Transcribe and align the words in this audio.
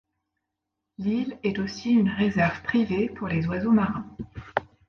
L'île 0.97 1.37
est 1.43 1.59
aussi 1.59 1.91
une 1.91 2.09
réserve 2.09 2.63
privée 2.63 3.07
pour 3.07 3.27
les 3.27 3.45
oiseaux 3.45 3.69
marins. 3.71 4.07